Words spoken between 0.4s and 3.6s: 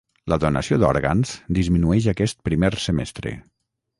donació d'òrgans disminueix aquest primer semestre